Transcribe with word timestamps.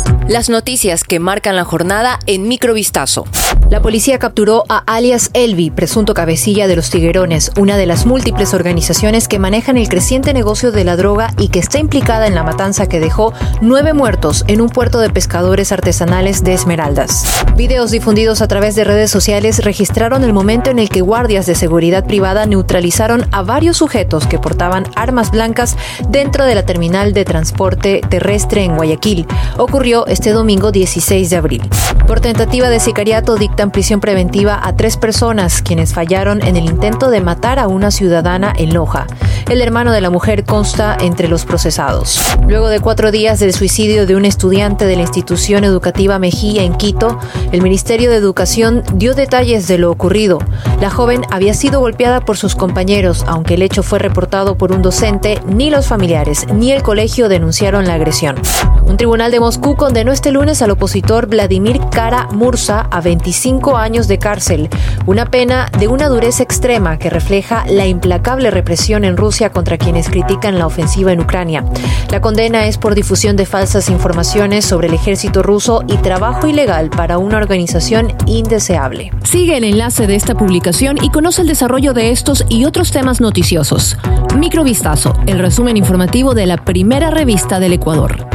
now. 0.00 0.21
Las 0.28 0.48
noticias 0.48 1.02
que 1.02 1.18
marcan 1.18 1.56
la 1.56 1.64
jornada 1.64 2.20
en 2.26 2.46
microvistazo. 2.46 3.24
La 3.70 3.82
policía 3.82 4.18
capturó 4.18 4.64
a 4.68 4.78
alias 4.86 5.30
Elvi, 5.32 5.70
presunto 5.70 6.14
cabecilla 6.14 6.68
de 6.68 6.76
los 6.76 6.90
Tiguerones, 6.90 7.50
una 7.58 7.76
de 7.76 7.86
las 7.86 8.06
múltiples 8.06 8.54
organizaciones 8.54 9.28
que 9.28 9.38
manejan 9.38 9.78
el 9.78 9.88
creciente 9.88 10.32
negocio 10.32 10.72
de 10.72 10.84
la 10.84 10.94
droga 10.94 11.32
y 11.38 11.48
que 11.48 11.58
está 11.58 11.78
implicada 11.78 12.26
en 12.26 12.34
la 12.34 12.44
matanza 12.44 12.86
que 12.86 13.00
dejó 13.00 13.32
nueve 13.60 13.94
muertos 13.94 14.44
en 14.46 14.60
un 14.60 14.68
puerto 14.68 15.00
de 15.00 15.10
pescadores 15.10 15.72
artesanales 15.72 16.44
de 16.44 16.52
Esmeraldas. 16.52 17.24
Videos 17.56 17.90
difundidos 17.90 18.42
a 18.42 18.48
través 18.48 18.74
de 18.74 18.84
redes 18.84 19.10
sociales 19.10 19.64
registraron 19.64 20.22
el 20.22 20.32
momento 20.32 20.70
en 20.70 20.78
el 20.78 20.88
que 20.88 21.00
guardias 21.00 21.46
de 21.46 21.54
seguridad 21.54 22.04
privada 22.04 22.46
neutralizaron 22.46 23.26
a 23.32 23.42
varios 23.42 23.78
sujetos 23.78 24.26
que 24.26 24.38
portaban 24.38 24.84
armas 24.94 25.30
blancas 25.30 25.76
dentro 26.08 26.44
de 26.44 26.54
la 26.54 26.66
terminal 26.66 27.12
de 27.12 27.24
transporte 27.24 28.02
terrestre 28.08 28.64
en 28.64 28.76
Guayaquil. 28.76 29.26
Ocurrió 29.56 30.06
este 30.12 30.32
domingo 30.32 30.72
16 30.72 31.30
de 31.30 31.36
abril. 31.36 31.62
Por 32.06 32.20
tentativa 32.20 32.68
de 32.68 32.80
sicariato 32.80 33.36
dictan 33.36 33.70
prisión 33.70 34.00
preventiva 34.00 34.60
a 34.62 34.76
tres 34.76 34.98
personas 34.98 35.62
quienes 35.62 35.94
fallaron 35.94 36.42
en 36.42 36.56
el 36.56 36.66
intento 36.66 37.10
de 37.10 37.22
matar 37.22 37.58
a 37.58 37.66
una 37.66 37.90
ciudadana 37.90 38.52
en 38.54 38.74
Loja. 38.74 39.06
El 39.48 39.60
hermano 39.60 39.92
de 39.92 40.00
la 40.00 40.10
mujer 40.10 40.44
consta 40.44 40.96
entre 41.00 41.28
los 41.28 41.44
procesados. 41.44 42.20
Luego 42.48 42.68
de 42.68 42.80
cuatro 42.80 43.10
días 43.10 43.40
del 43.40 43.52
suicidio 43.52 44.06
de 44.06 44.16
un 44.16 44.24
estudiante 44.24 44.86
de 44.86 44.96
la 44.96 45.02
institución 45.02 45.64
educativa 45.64 46.18
Mejía 46.18 46.62
en 46.62 46.74
Quito, 46.74 47.18
el 47.52 47.62
Ministerio 47.62 48.10
de 48.10 48.16
Educación 48.16 48.82
dio 48.94 49.14
detalles 49.14 49.68
de 49.68 49.78
lo 49.78 49.90
ocurrido. 49.90 50.38
La 50.80 50.90
joven 50.90 51.22
había 51.30 51.54
sido 51.54 51.80
golpeada 51.80 52.20
por 52.20 52.36
sus 52.36 52.54
compañeros, 52.54 53.24
aunque 53.26 53.54
el 53.54 53.62
hecho 53.62 53.82
fue 53.82 53.98
reportado 53.98 54.56
por 54.56 54.72
un 54.72 54.82
docente, 54.82 55.40
ni 55.46 55.70
los 55.70 55.86
familiares 55.86 56.46
ni 56.52 56.72
el 56.72 56.82
colegio 56.82 57.28
denunciaron 57.28 57.86
la 57.86 57.94
agresión. 57.94 58.36
Un 58.84 58.96
tribunal 58.96 59.30
de 59.30 59.40
Moscú 59.40 59.76
condenó 59.76 60.12
este 60.12 60.32
lunes 60.32 60.60
al 60.62 60.70
opositor 60.70 61.26
Vladimir 61.26 61.80
Kara 61.90 62.28
Mursa 62.32 62.88
a 62.90 63.00
25 63.00 63.76
años 63.76 64.08
de 64.08 64.18
cárcel, 64.18 64.68
una 65.06 65.26
pena 65.26 65.70
de 65.78 65.88
una 65.88 66.08
dureza 66.08 66.42
extrema 66.42 66.98
que 66.98 67.10
refleja 67.10 67.64
la 67.68 67.86
implacable 67.86 68.50
represión 68.50 69.04
en 69.04 69.16
Contra 69.32 69.78
quienes 69.78 70.10
critican 70.10 70.58
la 70.58 70.66
ofensiva 70.66 71.10
en 71.10 71.20
Ucrania. 71.20 71.64
La 72.10 72.20
condena 72.20 72.66
es 72.66 72.76
por 72.76 72.94
difusión 72.94 73.34
de 73.34 73.46
falsas 73.46 73.88
informaciones 73.88 74.66
sobre 74.66 74.88
el 74.88 74.94
ejército 74.94 75.42
ruso 75.42 75.82
y 75.88 75.96
trabajo 75.96 76.48
ilegal 76.48 76.90
para 76.90 77.16
una 77.16 77.38
organización 77.38 78.12
indeseable. 78.26 79.10
Sigue 79.24 79.56
el 79.56 79.64
enlace 79.64 80.06
de 80.06 80.16
esta 80.16 80.34
publicación 80.34 81.02
y 81.02 81.08
conoce 81.08 81.40
el 81.40 81.48
desarrollo 81.48 81.94
de 81.94 82.10
estos 82.10 82.44
y 82.50 82.66
otros 82.66 82.90
temas 82.90 83.22
noticiosos. 83.22 83.96
Microvistazo, 84.36 85.14
el 85.26 85.38
resumen 85.38 85.78
informativo 85.78 86.34
de 86.34 86.46
la 86.46 86.58
primera 86.58 87.10
revista 87.10 87.58
del 87.58 87.72
Ecuador. 87.72 88.31